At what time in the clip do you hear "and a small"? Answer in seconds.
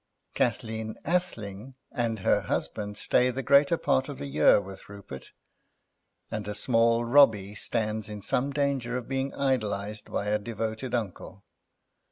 6.31-7.05